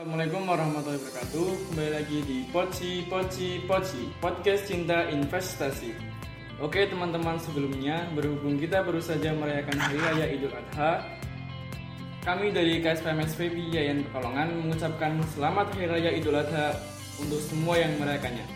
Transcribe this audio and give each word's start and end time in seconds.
Assalamualaikum 0.00 0.48
warahmatullahi 0.48 0.96
wabarakatuh. 0.96 1.48
Kembali 1.68 1.90
lagi 1.92 2.18
di 2.24 2.38
Poci 2.48 3.04
Poci 3.04 3.60
Poci 3.68 4.08
Podcast 4.16 4.64
Cinta 4.64 5.04
Investasi. 5.12 5.92
Oke 6.56 6.88
teman-teman 6.88 7.36
sebelumnya 7.36 8.08
Berhubung 8.16 8.56
kita 8.56 8.80
baru 8.80 8.96
saja 8.96 9.36
merayakan 9.36 9.76
Hari 9.76 10.00
Raya 10.00 10.26
Idul 10.32 10.56
Adha 10.56 11.04
Kami 12.24 12.48
dari 12.48 12.80
KSPMS 12.80 13.36
VP 13.36 13.76
Yayan 13.76 14.00
Pekalongan 14.08 14.48
Mengucapkan 14.64 15.20
Selamat 15.36 15.68
Hari 15.76 15.84
Raya 15.92 16.16
Idul 16.16 16.40
Adha 16.40 16.80
Untuk 17.20 17.44
semua 17.44 17.76
yang 17.76 17.92
merayakannya. 18.00 18.48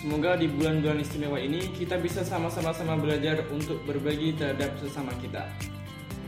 Semoga 0.00 0.40
di 0.40 0.48
bulan-bulan 0.48 1.04
istimewa 1.04 1.36
ini 1.36 1.68
Kita 1.68 2.00
bisa 2.00 2.24
sama-sama 2.24 2.96
belajar 2.96 3.44
Untuk 3.52 3.84
berbagi 3.84 4.40
terhadap 4.40 4.72
sesama 4.80 5.12
kita. 5.20 5.52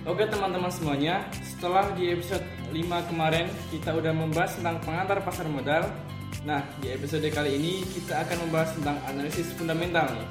Oke 0.08 0.24
teman-teman 0.28 0.72
semuanya, 0.72 1.28
setelah 1.44 1.92
di 1.92 2.08
episode 2.08 2.40
5 2.70 3.10
kemarin 3.10 3.46
kita 3.74 3.90
udah 3.94 4.14
membahas 4.14 4.54
tentang 4.54 4.78
pengantar 4.82 5.18
pasar 5.26 5.46
modal. 5.50 5.90
Nah, 6.46 6.62
di 6.78 6.88
episode 6.94 7.26
kali 7.28 7.58
ini 7.58 7.82
kita 7.84 8.22
akan 8.24 8.48
membahas 8.48 8.70
tentang 8.78 8.96
analisis 9.10 9.50
fundamental 9.58 10.06
nih. 10.14 10.28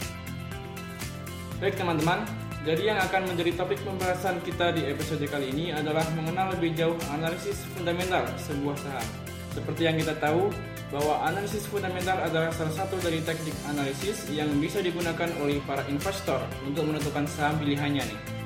Baik 1.60 1.76
teman-teman, 1.76 2.24
jadi 2.64 2.96
yang 2.96 3.00
akan 3.04 3.22
menjadi 3.28 3.52
topik 3.60 3.84
pembahasan 3.84 4.40
kita 4.48 4.72
di 4.72 4.88
episode 4.88 5.24
kali 5.28 5.52
ini 5.52 5.76
adalah 5.76 6.08
mengenal 6.16 6.56
lebih 6.56 6.72
jauh 6.74 6.96
analisis 7.12 7.60
fundamental 7.76 8.24
sebuah 8.40 8.80
saham. 8.80 9.08
Seperti 9.52 9.82
yang 9.92 10.00
kita 10.00 10.16
tahu, 10.24 10.48
bahwa 10.90 11.22
analisis 11.22 11.70
fundamental 11.70 12.18
adalah 12.18 12.50
salah 12.50 12.74
satu 12.74 12.98
dari 12.98 13.22
teknik 13.22 13.54
analisis 13.70 14.26
yang 14.34 14.50
bisa 14.58 14.82
digunakan 14.82 15.30
oleh 15.38 15.62
para 15.70 15.86
investor 15.86 16.42
untuk 16.66 16.90
menentukan 16.90 17.30
saham 17.30 17.62
pilihannya 17.62 18.10
nih. 18.10 18.39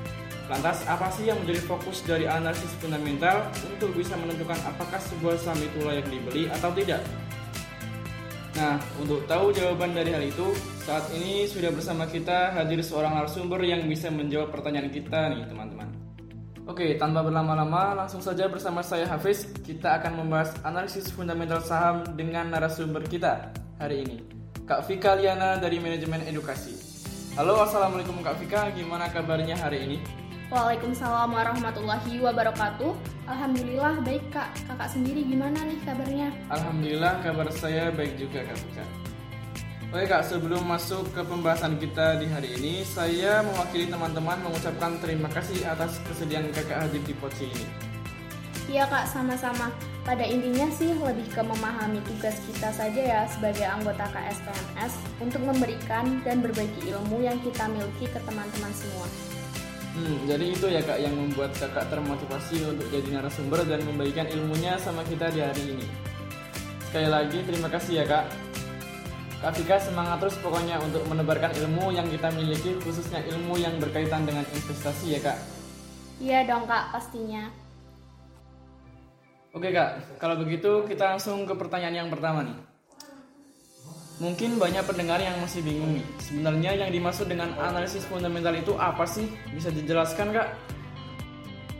Lantas, 0.52 0.83
apa 0.91 1.07
sih 1.15 1.31
yang 1.31 1.39
menjadi 1.39 1.63
fokus 1.63 2.03
dari 2.03 2.27
analisis 2.27 2.71
fundamental 2.83 3.47
untuk 3.63 3.95
bisa 3.95 4.20
menentukan 4.20 4.59
apakah 4.67 4.99
sebuah 4.99 5.39
saham 5.39 5.59
itu 5.63 5.79
layak 5.88 6.03
dibeli 6.11 6.52
atau 6.52 6.67
tidak? 6.75 6.99
Nah, 8.53 8.77
untuk 9.02 9.23
tahu 9.25 9.49
jawaban 9.55 9.95
dari 9.95 10.14
hal 10.14 10.21
itu, 10.21 10.53
saat 10.83 11.09
ini 11.16 11.49
sudah 11.49 11.73
bersama 11.73 12.05
kita 12.05 12.53
hadir 12.53 12.83
seorang 12.86 13.17
narasumber 13.17 13.64
yang 13.66 13.88
bisa 13.88 14.11
menjawab 14.14 14.53
pertanyaan 14.53 14.91
kita 14.94 15.31
nih, 15.31 15.47
teman-teman. 15.47 15.89
Oke, 16.64 16.95
tanpa 16.95 17.25
berlama-lama, 17.25 18.05
langsung 18.05 18.21
saja 18.21 18.47
bersama 18.47 18.80
saya 18.86 19.03
Hafiz, 19.09 19.47
kita 19.66 19.99
akan 19.99 20.21
membahas 20.21 20.53
analisis 20.64 21.11
fundamental 21.11 21.59
saham 21.59 22.03
dengan 22.14 22.52
narasumber 22.52 23.03
kita 23.03 23.52
hari 23.81 24.05
ini, 24.05 24.17
Kak 24.64 24.88
Vika 24.88 25.17
Liana 25.17 25.59
dari 25.59 25.81
Manajemen 25.81 26.23
Edukasi. 26.23 26.77
Halo, 27.36 27.58
Assalamualaikum 27.64 28.21
Kak 28.21 28.38
Vika, 28.39 28.69
gimana 28.71 29.09
kabarnya 29.09 29.59
hari 29.59 29.88
ini? 29.89 30.22
Waalaikumsalam 30.53 31.33
warahmatullahi 31.33 32.21
wabarakatuh. 32.21 32.93
Alhamdulillah 33.25 34.05
baik 34.05 34.21
kak. 34.29 34.53
Kakak 34.69 34.85
sendiri 34.93 35.25
gimana 35.25 35.57
nih 35.65 35.81
kabarnya? 35.81 36.29
Alhamdulillah 36.53 37.25
kabar 37.25 37.49
saya 37.49 37.89
baik 37.89 38.21
juga 38.21 38.45
kak 38.45 38.61
Buka. 38.61 38.85
Oke 39.89 40.05
kak, 40.05 40.21
sebelum 40.29 40.61
masuk 40.69 41.09
ke 41.09 41.25
pembahasan 41.25 41.81
kita 41.81 42.21
di 42.21 42.29
hari 42.29 42.53
ini, 42.53 42.85
saya 42.85 43.41
mewakili 43.41 43.89
teman-teman 43.89 44.45
mengucapkan 44.45 45.01
terima 45.01 45.25
kasih 45.33 45.57
atas 45.65 45.97
kesediaan 46.05 46.45
kakak 46.53 46.85
hadir 46.85 47.01
di 47.01 47.17
Poci 47.17 47.49
ini. 47.49 47.65
Iya 48.69 48.85
kak, 48.85 49.09
sama-sama. 49.09 49.73
Pada 50.05 50.21
intinya 50.21 50.69
sih 50.69 50.93
lebih 50.93 51.33
ke 51.33 51.41
memahami 51.41 51.97
tugas 52.05 52.37
kita 52.45 52.69
saja 52.69 53.01
ya 53.01 53.21
sebagai 53.25 53.65
anggota 53.65 54.05
KSPMS 54.13 55.01
untuk 55.17 55.41
memberikan 55.49 56.21
dan 56.21 56.45
berbagi 56.45 56.93
ilmu 56.93 57.25
yang 57.25 57.41
kita 57.41 57.65
miliki 57.73 58.05
ke 58.05 58.21
teman-teman 58.21 58.69
semua. 58.77 59.33
Hmm, 59.94 60.25
jadi 60.25 60.45
itu 60.49 60.66
ya 60.73 60.81
kak 60.81 60.97
yang 61.05 61.13
membuat 61.13 61.53
kakak 61.53 61.86
termotivasi 61.94 62.66
untuk 62.66 62.89
jadi 62.89 63.13
narasumber 63.13 63.61
dan 63.61 63.86
membagikan 63.86 64.25
ilmunya 64.25 64.73
sama 64.81 65.05
kita 65.05 65.30
di 65.30 65.45
hari 65.45 65.77
ini. 65.77 65.86
Sekali 66.89 67.09
lagi 67.13 67.45
terima 67.45 67.69
kasih 67.69 68.02
ya 68.02 68.05
kak. 68.09 68.25
Kak 69.45 69.53
Vika 69.53 69.77
semangat 69.77 70.17
terus 70.17 70.39
pokoknya 70.41 70.81
untuk 70.81 71.05
menebarkan 71.05 71.53
ilmu 71.61 71.94
yang 71.94 72.09
kita 72.09 72.33
miliki 72.33 72.73
khususnya 72.81 73.21
ilmu 73.21 73.54
yang 73.61 73.77
berkaitan 73.77 74.26
dengan 74.26 74.42
investasi 74.49 75.14
ya 75.14 75.20
kak. 75.21 75.37
Iya 76.17 76.42
dong 76.49 76.65
kak 76.65 76.89
pastinya. 76.89 77.54
Oke 79.54 79.70
kak, 79.70 80.17
kalau 80.17 80.42
begitu 80.42 80.89
kita 80.89 81.14
langsung 81.14 81.45
ke 81.45 81.54
pertanyaan 81.54 82.02
yang 82.02 82.10
pertama 82.10 82.42
nih. 82.42 82.58
Mungkin 84.23 84.56
banyak 84.56 84.88
pendengar 84.88 85.20
yang 85.20 85.36
masih 85.44 85.60
bingung 85.60 86.00
nih. 86.00 86.06
Sebenarnya 86.23 86.72
yang 86.80 86.95
dimaksud 86.95 87.28
dengan 87.28 87.52
analisis 87.60 88.08
fundamental 88.08 88.56
itu 88.56 88.72
apa 88.80 89.04
sih? 89.04 89.28
Bisa 89.52 89.67
dijelaskan, 89.67 90.32
Kak? 90.32 90.48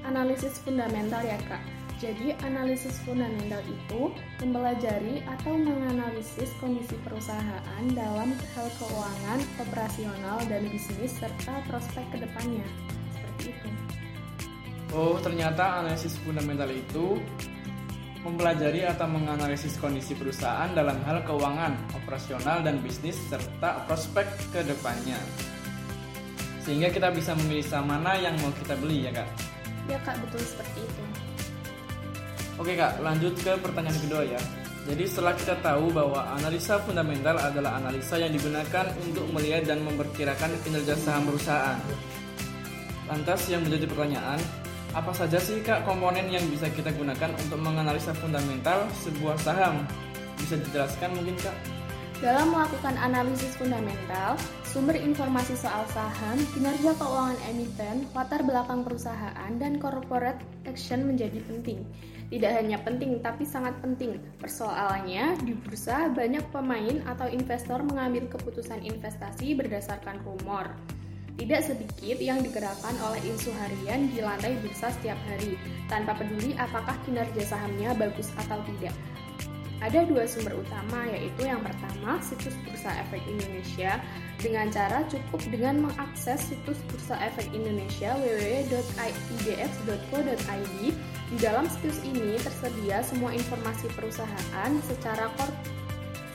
Analisis 0.04 0.60
fundamental 0.60 1.24
ya, 1.24 1.40
Kak. 1.48 1.64
Jadi, 2.04 2.36
analisis 2.44 3.00
fundamental 3.08 3.64
itu 3.64 4.12
mempelajari 4.44 5.24
atau 5.24 5.56
menganalisis 5.56 6.52
kondisi 6.60 7.00
perusahaan 7.08 7.84
dalam 7.96 8.36
hal 8.60 8.68
keuangan, 8.76 9.40
operasional, 9.64 10.44
dan 10.52 10.68
bisnis 10.68 11.16
serta 11.16 11.64
prospek 11.72 12.04
ke 12.12 12.28
depannya. 12.28 12.68
Seperti 13.16 13.56
itu. 13.56 13.70
Oh, 14.92 15.16
ternyata 15.24 15.80
analisis 15.80 16.20
fundamental 16.28 16.68
itu 16.68 17.24
mempelajari 18.24 18.88
atau 18.88 19.06
menganalisis 19.06 19.76
kondisi 19.78 20.16
perusahaan 20.16 20.72
dalam 20.72 20.96
hal 21.04 21.22
keuangan, 21.28 21.76
operasional, 21.94 22.64
dan 22.64 22.80
bisnis, 22.80 23.20
serta 23.28 23.84
prospek 23.84 24.26
ke 24.56 24.64
depannya. 24.64 25.20
Sehingga 26.64 26.88
kita 26.88 27.12
bisa 27.12 27.36
memilih 27.36 27.68
saham 27.68 27.92
mana 27.92 28.16
yang 28.16 28.40
mau 28.40 28.52
kita 28.56 28.80
beli 28.80 29.04
ya 29.04 29.12
kak? 29.12 29.28
Ya 29.92 30.00
kak, 30.08 30.16
betul 30.24 30.40
seperti 30.40 30.80
itu. 30.88 31.04
Oke 32.56 32.80
kak, 32.80 33.04
lanjut 33.04 33.36
ke 33.36 33.52
pertanyaan 33.60 34.00
kedua 34.00 34.24
ya. 34.24 34.40
Jadi 34.84 35.04
setelah 35.08 35.36
kita 35.36 35.56
tahu 35.64 35.96
bahwa 35.96 36.28
analisa 36.36 36.76
fundamental 36.84 37.40
adalah 37.40 37.80
analisa 37.80 38.20
yang 38.20 38.36
digunakan 38.36 38.92
untuk 39.04 39.28
melihat 39.32 39.64
dan 39.68 39.80
memperkirakan 39.84 40.52
kinerja 40.64 40.96
saham 41.00 41.28
perusahaan. 41.28 41.80
Lantas 43.08 43.48
yang 43.52 43.64
menjadi 43.64 43.88
pertanyaan, 43.88 44.40
apa 44.94 45.10
saja 45.10 45.42
sih 45.42 45.58
Kak 45.66 45.90
komponen 45.90 46.30
yang 46.30 46.46
bisa 46.54 46.70
kita 46.70 46.94
gunakan 46.94 47.34
untuk 47.34 47.58
menganalisa 47.58 48.14
fundamental 48.14 48.86
sebuah 49.02 49.42
saham? 49.42 49.90
Bisa 50.38 50.62
dijelaskan 50.62 51.18
mungkin 51.18 51.34
Kak? 51.42 51.58
Dalam 52.22 52.54
melakukan 52.54 52.96
analisis 53.02 53.58
fundamental, 53.58 54.40
sumber 54.64 54.96
informasi 54.96 55.60
soal 55.60 55.84
saham, 55.92 56.40
kinerja 56.56 56.96
keuangan 56.96 57.36
emiten, 57.52 58.08
latar 58.16 58.46
belakang 58.46 58.86
perusahaan, 58.86 59.52
dan 59.60 59.82
corporate 59.82 60.40
action 60.64 61.04
menjadi 61.04 61.42
penting. 61.52 61.84
Tidak 62.32 62.52
hanya 62.54 62.80
penting, 62.80 63.20
tapi 63.20 63.44
sangat 63.44 63.76
penting. 63.84 64.22
Persoalannya, 64.40 65.42
di 65.44 65.52
bursa 65.58 66.08
banyak 66.16 66.48
pemain 66.54 67.04
atau 67.10 67.28
investor 67.28 67.84
mengambil 67.84 68.30
keputusan 68.32 68.86
investasi 68.88 69.58
berdasarkan 69.58 70.24
rumor. 70.24 70.72
Tidak 71.34 71.62
sedikit 71.66 72.18
yang 72.22 72.46
digerakkan 72.46 72.94
oleh 73.02 73.20
insu 73.26 73.50
harian 73.58 74.08
di 74.14 74.22
lantai 74.22 74.54
bursa 74.62 74.94
setiap 74.94 75.18
hari, 75.26 75.58
tanpa 75.90 76.14
peduli 76.14 76.54
apakah 76.56 76.94
kinerja 77.04 77.44
sahamnya 77.50 77.98
bagus 77.98 78.30
atau 78.38 78.62
tidak. 78.70 78.94
Ada 79.84 80.08
dua 80.08 80.24
sumber 80.24 80.56
utama, 80.56 81.04
yaitu 81.12 81.44
yang 81.44 81.60
pertama 81.60 82.16
situs 82.24 82.56
Bursa 82.64 83.04
Efek 83.04 83.20
Indonesia 83.28 84.00
dengan 84.40 84.72
cara 84.72 85.04
cukup 85.12 85.44
dengan 85.52 85.84
mengakses 85.84 86.40
situs 86.40 86.80
Bursa 86.88 87.20
Efek 87.20 87.52
Indonesia 87.52 88.16
www.idx.co.id. 88.16 89.04
Di 91.04 91.38
dalam 91.42 91.68
situs 91.68 92.00
ini 92.08 92.40
tersedia 92.40 93.04
semua 93.04 93.36
informasi 93.36 93.92
perusahaan 93.92 94.72
secara 94.88 95.28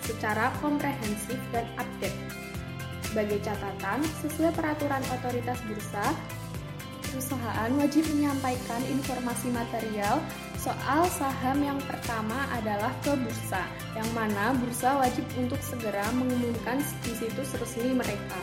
secara 0.05 0.53
komprehensif 0.61 1.41
dan 1.49 1.65
update. 1.81 2.48
Sebagai 3.19 3.51
catatan, 3.51 3.99
sesuai 4.23 4.55
peraturan 4.55 5.03
otoritas 5.11 5.59
bursa, 5.67 6.07
perusahaan 7.03 7.67
wajib 7.75 8.07
menyampaikan 8.15 8.79
informasi 8.95 9.51
material 9.51 10.23
soal 10.55 11.03
saham 11.11 11.59
yang 11.59 11.83
pertama 11.83 12.47
adalah 12.55 12.95
ke 13.03 13.19
bursa, 13.19 13.67
yang 13.99 14.07
mana 14.15 14.55
bursa 14.63 15.03
wajib 15.03 15.27
untuk 15.35 15.59
segera 15.67 16.07
mengumumkan 16.15 16.79
di 17.03 17.11
situs 17.19 17.59
resmi 17.59 17.91
mereka. 17.91 18.39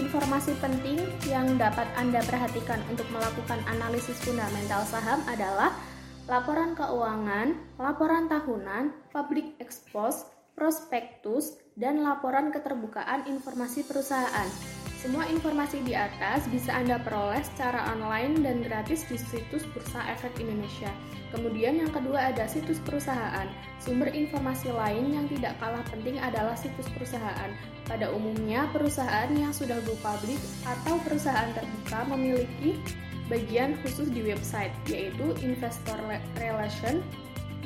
Informasi 0.00 0.56
penting 0.56 1.04
yang 1.28 1.60
dapat 1.60 1.92
Anda 2.00 2.24
perhatikan 2.24 2.80
untuk 2.88 3.04
melakukan 3.12 3.60
analisis 3.68 4.16
fundamental 4.24 4.80
saham 4.88 5.20
adalah 5.28 5.76
laporan 6.24 6.72
keuangan, 6.72 7.52
laporan 7.76 8.32
tahunan, 8.32 8.96
public 9.12 9.60
expose, 9.60 10.24
prospektus, 10.56 11.60
dan 11.76 12.00
laporan 12.00 12.48
keterbukaan 12.50 13.28
informasi 13.28 13.84
perusahaan. 13.84 14.48
Semua 14.96 15.28
informasi 15.28 15.84
di 15.84 15.92
atas 15.92 16.48
bisa 16.48 16.72
Anda 16.72 16.96
peroleh 16.98 17.44
secara 17.44 17.92
online 17.92 18.40
dan 18.40 18.64
gratis 18.64 19.04
di 19.06 19.20
situs 19.20 19.62
Bursa 19.70 20.02
Efek 20.08 20.40
Indonesia. 20.40 20.88
Kemudian 21.30 21.78
yang 21.78 21.92
kedua 21.92 22.32
ada 22.32 22.48
situs 22.48 22.80
perusahaan. 22.80 23.44
Sumber 23.76 24.08
informasi 24.08 24.72
lain 24.72 25.12
yang 25.12 25.28
tidak 25.28 25.54
kalah 25.60 25.84
penting 25.92 26.16
adalah 26.16 26.56
situs 26.56 26.88
perusahaan. 26.96 27.52
Pada 27.84 28.08
umumnya, 28.08 28.66
perusahaan 28.72 29.30
yang 29.36 29.52
sudah 29.52 29.78
go 29.84 29.94
public 30.00 30.40
atau 30.64 30.96
perusahaan 31.04 31.52
terbuka 31.52 32.00
memiliki 32.16 32.80
bagian 33.28 33.76
khusus 33.84 34.08
di 34.08 34.24
website, 34.24 34.72
yaitu 34.88 35.36
Investor 35.44 36.00
Relation 36.40 37.04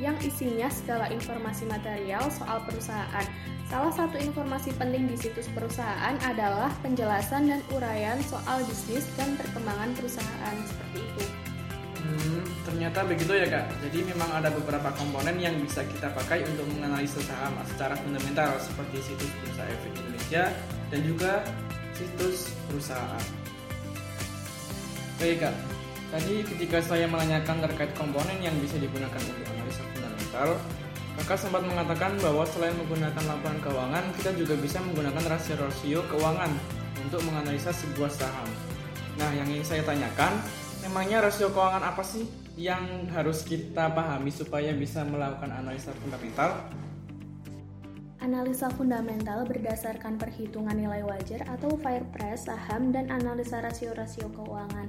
yang 0.00 0.16
isinya 0.24 0.66
segala 0.72 1.12
informasi 1.12 1.68
material 1.68 2.26
soal 2.32 2.64
perusahaan. 2.64 3.26
Salah 3.70 3.92
satu 3.94 4.18
informasi 4.18 4.74
penting 4.74 5.06
di 5.06 5.14
situs 5.14 5.46
perusahaan 5.54 6.18
adalah 6.26 6.74
penjelasan 6.82 7.46
dan 7.46 7.60
uraian 7.70 8.18
soal 8.26 8.58
bisnis 8.66 9.06
dan 9.14 9.38
perkembangan 9.38 9.94
perusahaan 9.94 10.56
seperti 10.66 10.98
itu. 11.06 11.24
Hmm, 12.00 12.42
ternyata 12.66 13.06
begitu 13.06 13.30
ya 13.30 13.46
kak. 13.46 13.70
Jadi 13.86 14.10
memang 14.10 14.26
ada 14.34 14.50
beberapa 14.50 14.90
komponen 14.98 15.38
yang 15.38 15.54
bisa 15.62 15.86
kita 15.86 16.10
pakai 16.10 16.42
untuk 16.48 16.66
menganalisa 16.74 17.22
saham 17.22 17.54
secara 17.70 17.94
fundamental 18.00 18.58
seperti 18.58 19.04
situs 19.04 19.30
Bursa 19.38 19.62
Efek 19.68 19.92
Indonesia 20.02 20.44
dan 20.90 21.00
juga 21.06 21.32
situs 21.94 22.50
perusahaan. 22.66 23.26
Baik 25.20 25.46
kak, 25.46 25.54
tadi 26.10 26.34
ketika 26.42 26.78
saya 26.80 27.04
menanyakan 27.06 27.60
terkait 27.68 27.92
komponen 27.94 28.40
yang 28.40 28.56
bisa 28.58 28.80
digunakan 28.80 29.20
untuk 29.20 29.46
analisa 29.52 29.84
fundamental, 30.30 30.54
kakak 31.18 31.38
sempat 31.42 31.62
mengatakan 31.66 32.14
bahwa 32.22 32.46
selain 32.46 32.78
menggunakan 32.78 33.24
laporan 33.26 33.58
keuangan, 33.60 34.04
kita 34.14 34.30
juga 34.38 34.54
bisa 34.54 34.78
menggunakan 34.78 35.24
rasio-rasio 35.26 36.06
keuangan 36.06 36.54
untuk 37.02 37.20
menganalisa 37.26 37.74
sebuah 37.74 38.08
saham. 38.14 38.46
Nah, 39.18 39.34
yang 39.34 39.50
ingin 39.50 39.66
saya 39.66 39.82
tanyakan, 39.82 40.38
Emangnya 40.80 41.20
rasio 41.20 41.52
keuangan 41.52 41.92
apa 41.92 42.00
sih 42.00 42.24
yang 42.56 43.04
harus 43.12 43.44
kita 43.44 43.92
pahami 43.92 44.32
supaya 44.32 44.72
bisa 44.72 45.04
melakukan 45.04 45.52
analisa 45.52 45.92
fundamental? 46.00 46.56
Analisa 48.24 48.72
fundamental 48.72 49.44
berdasarkan 49.44 50.16
perhitungan 50.16 50.72
nilai 50.72 51.04
wajar 51.04 51.44
atau 51.52 51.76
fair 51.84 52.00
price 52.16 52.48
saham 52.48 52.96
dan 52.96 53.12
analisa 53.12 53.60
rasio-rasio 53.60 54.32
keuangan. 54.32 54.88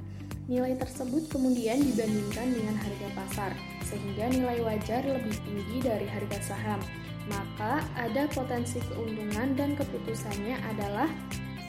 Nilai 0.52 0.76
tersebut 0.76 1.32
kemudian 1.32 1.80
dibandingkan 1.80 2.52
dengan 2.52 2.76
harga 2.76 3.08
pasar, 3.16 3.52
sehingga 3.88 4.28
nilai 4.28 4.60
wajar 4.60 5.00
lebih 5.00 5.32
tinggi 5.48 5.80
dari 5.80 6.04
harga 6.04 6.44
saham. 6.44 6.84
Maka 7.32 7.80
ada 7.96 8.28
potensi 8.28 8.84
keuntungan 8.92 9.56
dan 9.56 9.80
keputusannya 9.80 10.60
adalah 10.76 11.08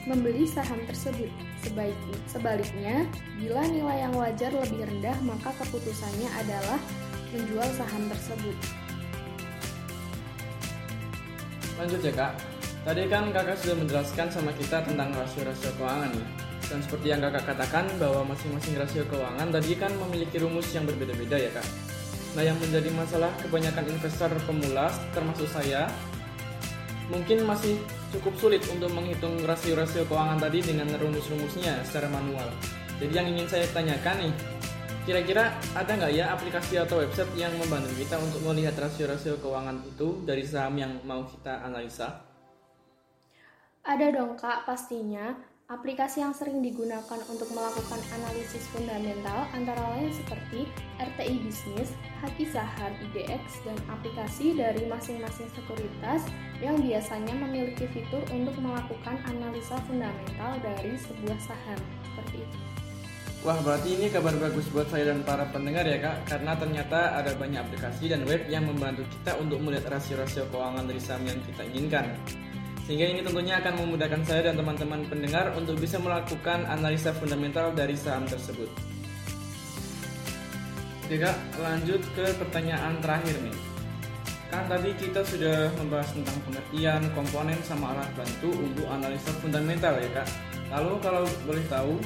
membeli 0.03 0.43
saham 0.43 0.83
tersebut. 0.83 1.31
Sebaiknya, 1.63 2.17
sebaliknya, 2.27 3.07
bila 3.39 3.63
nilai 3.71 4.03
yang 4.03 4.19
wajar 4.19 4.51
lebih 4.51 4.83
rendah, 4.83 5.15
maka 5.23 5.55
keputusannya 5.63 6.27
adalah 6.43 6.75
menjual 7.31 7.69
saham 7.79 8.11
tersebut. 8.11 8.57
Lanjut 11.79 12.03
ya 12.03 12.11
kak, 12.11 12.35
tadi 12.83 13.07
kan 13.07 13.31
kakak 13.31 13.55
sudah 13.63 13.79
menjelaskan 13.79 14.27
sama 14.27 14.51
kita 14.59 14.83
tentang 14.83 15.15
rasio-rasio 15.15 15.71
keuangan 15.79 16.11
nih. 16.19 16.42
Dan 16.73 16.81
seperti 16.81 17.13
yang 17.13 17.21
kakak 17.21 17.53
katakan 17.53 17.85
bahwa 18.01 18.33
masing-masing 18.33 18.73
rasio 18.81 19.05
keuangan 19.05 19.53
tadi 19.53 19.77
kan 19.77 19.93
memiliki 19.93 20.41
rumus 20.41 20.73
yang 20.73 20.89
berbeda-beda 20.89 21.37
ya 21.37 21.53
kak. 21.53 21.67
Nah 22.33 22.41
yang 22.41 22.57
menjadi 22.57 22.89
masalah 22.97 23.29
kebanyakan 23.45 23.93
investor 23.93 24.33
pemula 24.49 24.89
termasuk 25.13 25.45
saya 25.53 25.85
mungkin 27.13 27.45
masih 27.45 27.77
cukup 28.09 28.33
sulit 28.41 28.65
untuk 28.73 28.89
menghitung 28.89 29.37
rasio-rasio 29.45 30.09
keuangan 30.09 30.41
tadi 30.41 30.65
dengan 30.65 30.89
rumus-rumusnya 30.97 31.85
secara 31.85 32.09
manual. 32.09 32.49
Jadi 32.97 33.13
yang 33.13 33.29
ingin 33.29 33.45
saya 33.45 33.69
tanyakan 33.69 34.25
nih, 34.25 34.33
kira-kira 35.05 35.53
ada 35.77 35.91
nggak 35.93 36.09
ya 36.09 36.33
aplikasi 36.33 36.81
atau 36.81 37.05
website 37.05 37.29
yang 37.37 37.53
membantu 37.61 37.93
kita 38.01 38.17
untuk 38.17 38.41
melihat 38.49 38.73
rasio-rasio 38.81 39.37
keuangan 39.37 39.77
itu 39.85 40.25
dari 40.25 40.41
saham 40.41 40.73
yang 40.81 40.97
mau 41.05 41.21
kita 41.21 41.61
analisa? 41.61 42.25
Ada 43.85 44.09
dong 44.09 44.33
kak, 44.41 44.65
pastinya. 44.65 45.52
Aplikasi 45.71 46.19
yang 46.19 46.35
sering 46.35 46.59
digunakan 46.59 47.23
untuk 47.31 47.47
melakukan 47.55 47.95
analisis 48.11 48.67
fundamental 48.75 49.47
antara 49.55 49.79
lain 49.95 50.11
seperti 50.11 50.67
RTI 50.99 51.39
Bisnis, 51.39 51.95
Haki 52.19 52.51
Saham 52.51 52.91
IDX, 52.99 53.63
dan 53.63 53.79
aplikasi 53.87 54.59
dari 54.59 54.83
masing-masing 54.91 55.47
sekuritas 55.55 56.27
yang 56.59 56.75
biasanya 56.83 57.31
memiliki 57.47 57.87
fitur 57.95 58.19
untuk 58.35 58.59
melakukan 58.59 59.15
analisa 59.23 59.79
fundamental 59.87 60.59
dari 60.59 60.99
sebuah 60.99 61.39
saham. 61.39 61.79
Seperti 62.11 62.43
itu. 62.43 62.57
Wah, 63.47 63.55
berarti 63.63 63.95
ini 63.95 64.11
kabar 64.11 64.35
bagus 64.35 64.67
buat 64.67 64.91
saya 64.91 65.15
dan 65.15 65.23
para 65.23 65.47
pendengar 65.47 65.87
ya 65.87 65.95
kak, 65.95 66.27
karena 66.27 66.59
ternyata 66.59 67.15
ada 67.23 67.31
banyak 67.39 67.63
aplikasi 67.63 68.11
dan 68.11 68.27
web 68.27 68.43
yang 68.51 68.67
membantu 68.67 69.07
kita 69.15 69.39
untuk 69.39 69.63
melihat 69.63 69.95
rasio-rasio 69.95 70.43
keuangan 70.51 70.83
dari 70.91 70.99
saham 70.99 71.23
yang 71.23 71.39
kita 71.47 71.63
inginkan. 71.71 72.19
Sehingga 72.83 73.15
ini 73.15 73.23
tentunya 73.23 73.63
akan 73.63 73.73
memudahkan 73.79 74.21
saya 74.27 74.51
dan 74.51 74.59
teman-teman 74.59 75.07
pendengar 75.07 75.55
untuk 75.55 75.79
bisa 75.79 75.95
melakukan 76.03 76.67
analisa 76.67 77.15
fundamental 77.15 77.71
dari 77.71 77.95
saham 77.95 78.27
tersebut. 78.27 78.67
Kak, 81.13 81.37
lanjut 81.61 82.01
ke 82.17 82.25
pertanyaan 82.41 82.97
terakhir 82.97 83.37
nih. 83.45 83.53
Kan 84.49 84.65
tadi 84.65 84.93
kita 84.97 85.21
sudah 85.21 85.69
membahas 85.77 86.09
tentang 86.09 86.37
pengertian, 86.45 87.01
komponen, 87.13 87.57
sama 87.61 87.93
alat 87.93 88.09
bantu 88.17 88.49
untuk 88.49 88.85
analisa 88.89 89.29
fundamental 89.37 89.93
ya 89.97 90.09
kak. 90.09 90.27
Lalu 90.73 90.93
kalau 91.05 91.23
boleh 91.45 91.65
tahu, 91.69 91.97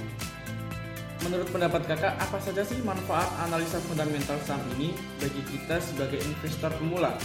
menurut 1.24 1.48
pendapat 1.56 1.88
kakak 1.88 2.20
apa 2.20 2.38
saja 2.44 2.68
sih 2.68 2.84
manfaat 2.84 3.32
analisa 3.48 3.80
fundamental 3.88 4.36
saham 4.44 4.64
ini 4.76 4.92
bagi 5.24 5.40
kita 5.56 5.80
sebagai 5.80 6.20
investor 6.24 6.72
pemula? 6.76 7.16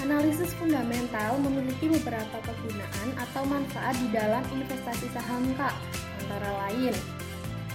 Analisis 0.00 0.56
fundamental 0.56 1.36
memiliki 1.44 1.92
beberapa 1.92 2.40
kegunaan 2.40 3.08
atau 3.20 3.44
manfaat 3.44 3.92
di 4.00 4.08
dalam 4.08 4.40
investasi 4.48 5.12
saham 5.12 5.44
Kak, 5.60 5.76
antara 6.24 6.50
lain 6.66 6.96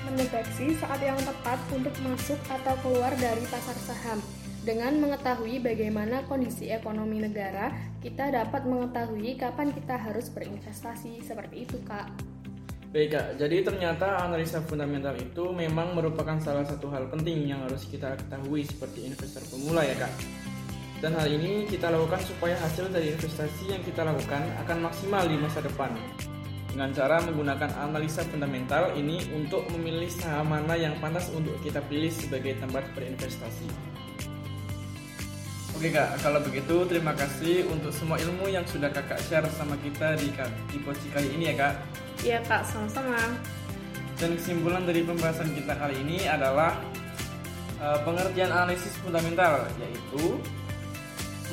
mendeteksi 0.06 0.78
saat 0.78 1.02
yang 1.02 1.18
tepat 1.18 1.58
untuk 1.74 1.94
masuk 2.06 2.38
atau 2.50 2.78
keluar 2.86 3.14
dari 3.18 3.42
pasar 3.50 3.78
saham. 3.78 4.22
Dengan 4.66 4.98
mengetahui 4.98 5.62
bagaimana 5.62 6.26
kondisi 6.26 6.74
ekonomi 6.74 7.22
negara, 7.22 7.70
kita 8.02 8.34
dapat 8.34 8.66
mengetahui 8.66 9.38
kapan 9.38 9.70
kita 9.74 9.94
harus 9.94 10.30
berinvestasi. 10.34 11.22
Seperti 11.22 11.70
itu, 11.70 11.78
Kak. 11.86 12.10
Baik 12.96 13.12
kak, 13.12 13.28
jadi 13.36 13.60
ternyata 13.60 14.24
analisa 14.24 14.64
fundamental 14.64 15.20
itu 15.20 15.52
memang 15.52 15.92
merupakan 16.00 16.40
salah 16.40 16.64
satu 16.64 16.88
hal 16.96 17.12
penting 17.12 17.44
yang 17.44 17.60
harus 17.68 17.84
kita 17.92 18.16
ketahui 18.16 18.64
seperti 18.64 19.04
investor 19.04 19.44
pemula 19.52 19.84
ya 19.84 20.00
kak. 20.00 20.16
Dan 21.04 21.12
hal 21.20 21.28
ini 21.28 21.68
kita 21.68 21.92
lakukan 21.92 22.24
supaya 22.24 22.56
hasil 22.64 22.88
dari 22.88 23.12
investasi 23.12 23.76
yang 23.76 23.84
kita 23.84 24.08
lakukan 24.08 24.42
akan 24.64 24.78
maksimal 24.88 25.24
di 25.28 25.36
masa 25.36 25.60
depan. 25.60 25.92
Dengan 26.72 26.92
cara 26.92 27.24
menggunakan 27.24 27.72
analisa 27.88 28.24
fundamental 28.28 28.92
ini 29.00 29.24
untuk 29.32 29.64
memilih 29.72 30.12
saham 30.12 30.52
mana 30.52 30.76
yang 30.76 30.96
pantas 31.00 31.32
untuk 31.32 31.56
kita 31.64 31.80
pilih 31.88 32.12
sebagai 32.12 32.60
tempat 32.60 32.84
berinvestasi. 32.96 33.96
Oke 35.76 35.92
kak, 35.92 36.24
kalau 36.24 36.40
begitu 36.40 36.88
terima 36.88 37.12
kasih 37.12 37.68
untuk 37.68 37.92
semua 37.92 38.16
ilmu 38.16 38.48
yang 38.48 38.64
sudah 38.64 38.88
kakak 38.96 39.20
share 39.28 39.44
sama 39.60 39.76
kita 39.84 40.16
di, 40.16 40.32
di 40.72 40.78
posisi 40.80 41.12
kali 41.12 41.28
ini 41.36 41.52
ya 41.52 41.56
kak. 41.60 41.74
Iya 42.24 42.40
kak, 42.48 42.64
sama-sama. 42.64 43.20
Dan 44.16 44.40
kesimpulan 44.40 44.88
dari 44.88 45.04
pembahasan 45.04 45.52
kita 45.52 45.76
kali 45.76 46.00
ini 46.00 46.24
adalah 46.32 46.80
uh, 47.84 48.00
pengertian 48.08 48.48
analisis 48.56 48.96
fundamental, 49.04 49.68
yaitu 49.76 50.40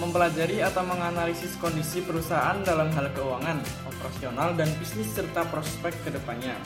mempelajari 0.00 0.64
atau 0.64 0.80
menganalisis 0.86 1.58
kondisi 1.60 2.00
perusahaan 2.00 2.56
dalam 2.64 2.88
hal 2.96 3.12
keuangan, 3.12 3.60
operasional, 3.84 4.56
dan 4.56 4.68
bisnis 4.80 5.10
serta 5.12 5.44
prospek 5.52 5.92
ke 6.06 6.10
depannya. 6.14 6.56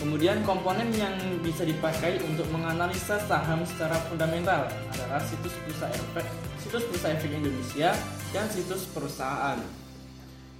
Kemudian 0.00 0.40
komponen 0.48 0.88
yang 0.96 1.12
bisa 1.44 1.60
dipakai 1.60 2.24
untuk 2.24 2.48
menganalisa 2.48 3.20
saham 3.28 3.60
secara 3.68 4.00
fundamental 4.08 4.64
adalah 4.96 5.20
situs 5.20 5.52
bursa 5.64 5.92
efek, 5.92 6.26
situs 6.60 6.84
bursa 6.88 7.12
efek 7.12 7.30
Indonesia, 7.36 7.92
dan 8.32 8.48
situs 8.48 8.88
perusahaan. 8.90 9.60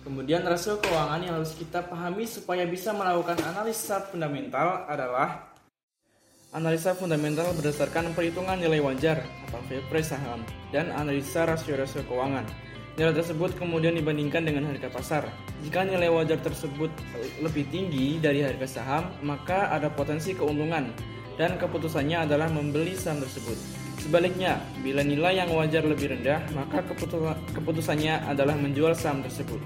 Kemudian 0.00 0.44
rasio 0.44 0.80
keuangan 0.80 1.20
yang 1.20 1.36
harus 1.40 1.52
kita 1.56 1.84
pahami 1.84 2.24
supaya 2.24 2.64
bisa 2.64 2.92
melakukan 2.96 3.36
analisa 3.44 4.00
fundamental 4.08 4.88
adalah 4.88 5.49
Analisa 6.50 6.98
fundamental 6.98 7.46
berdasarkan 7.54 8.10
perhitungan 8.10 8.58
nilai 8.58 8.82
wajar 8.82 9.22
atau 9.46 9.62
fair 9.70 9.86
price 9.86 10.10
saham 10.10 10.42
dan 10.74 10.90
analisa 10.90 11.46
rasio-rasio 11.46 12.02
keuangan. 12.10 12.42
Nilai 12.98 13.14
tersebut 13.14 13.54
kemudian 13.54 13.94
dibandingkan 13.94 14.42
dengan 14.42 14.66
harga 14.66 14.90
pasar. 14.90 15.30
Jika 15.62 15.86
nilai 15.86 16.10
wajar 16.10 16.42
tersebut 16.42 16.90
lebih 17.38 17.70
tinggi 17.70 18.18
dari 18.18 18.42
harga 18.42 18.66
saham, 18.66 19.14
maka 19.22 19.70
ada 19.70 19.94
potensi 19.94 20.34
keuntungan 20.34 20.90
dan 21.38 21.54
keputusannya 21.54 22.26
adalah 22.26 22.50
membeli 22.50 22.98
saham 22.98 23.22
tersebut. 23.22 23.54
Sebaliknya, 24.02 24.58
bila 24.82 25.06
nilai 25.06 25.38
yang 25.46 25.54
wajar 25.54 25.86
lebih 25.86 26.18
rendah, 26.18 26.42
maka 26.50 26.82
keputusannya 27.54 28.26
adalah 28.26 28.58
menjual 28.58 28.98
saham 28.98 29.22
tersebut. 29.22 29.62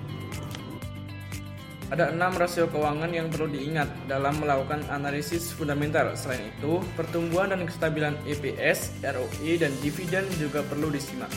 Ada 1.94 2.10
enam 2.10 2.34
rasio 2.34 2.66
keuangan 2.74 3.06
yang 3.14 3.30
perlu 3.30 3.54
diingat 3.54 3.86
dalam 4.10 4.34
melakukan 4.42 4.82
analisis 4.90 5.54
fundamental. 5.54 6.10
Selain 6.18 6.42
itu, 6.42 6.82
pertumbuhan 6.98 7.54
dan 7.54 7.62
kestabilan 7.62 8.18
EPS, 8.26 8.98
ROE, 9.06 9.52
dan 9.62 9.70
dividen 9.78 10.26
juga 10.34 10.66
perlu 10.66 10.90
disimak. 10.90 11.30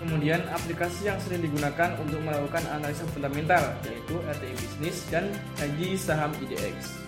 Kemudian, 0.00 0.40
aplikasi 0.48 1.12
yang 1.12 1.20
sering 1.20 1.44
digunakan 1.44 2.00
untuk 2.00 2.16
melakukan 2.24 2.64
analisa 2.72 3.04
fundamental 3.12 3.60
yaitu 3.84 4.16
RTI 4.24 4.56
Bisnis 4.56 5.04
dan 5.12 5.28
Haji 5.60 6.00
Saham 6.00 6.32
IDX. 6.40 7.04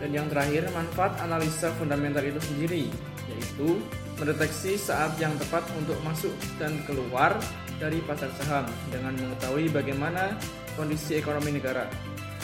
Dan 0.00 0.08
yang 0.08 0.32
terakhir, 0.32 0.72
manfaat 0.72 1.20
analisa 1.20 1.68
fundamental 1.76 2.24
itu 2.24 2.40
sendiri 2.40 2.88
yaitu 3.28 3.76
mendeteksi 4.16 4.80
saat 4.80 5.12
yang 5.20 5.36
tepat 5.36 5.68
untuk 5.76 6.00
masuk 6.00 6.32
dan 6.56 6.80
keluar 6.88 7.36
dari 7.76 8.00
pasar 8.08 8.32
saham 8.40 8.64
dengan 8.88 9.12
mengetahui 9.20 9.68
bagaimana 9.68 10.32
kondisi 10.74 11.18
ekonomi 11.18 11.56
negara. 11.56 11.86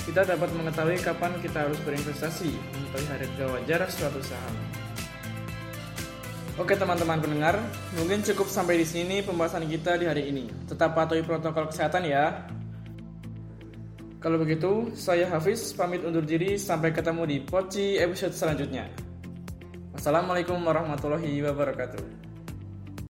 Kita 0.07 0.25
dapat 0.25 0.51
mengetahui 0.57 0.99
kapan 1.05 1.37
kita 1.45 1.69
harus 1.69 1.79
berinvestasi, 1.85 2.51
mengetahui 2.51 3.07
harga 3.13 3.45
wajar 3.53 3.81
suatu 3.91 4.21
saham. 4.25 4.55
Oke 6.59 6.77
teman-teman 6.77 7.23
pendengar, 7.25 7.57
mungkin 7.97 8.21
cukup 8.21 8.51
sampai 8.51 8.83
di 8.83 8.87
sini 8.89 9.25
pembahasan 9.25 9.65
kita 9.65 9.97
di 9.97 10.05
hari 10.05 10.29
ini. 10.29 10.45
Tetap 10.69 10.93
patuhi 10.93 11.25
protokol 11.25 11.71
kesehatan 11.73 12.05
ya. 12.05 12.45
Kalau 14.21 14.37
begitu, 14.37 14.93
saya 14.93 15.25
Hafiz 15.33 15.73
pamit 15.73 16.05
undur 16.05 16.21
diri 16.21 16.61
sampai 16.61 16.93
ketemu 16.93 17.25
di 17.25 17.37
Poci 17.41 17.97
episode 17.97 18.37
selanjutnya. 18.37 18.93
Wassalamualaikum 19.97 20.61
warahmatullahi 20.61 21.41
wabarakatuh. 21.41 22.20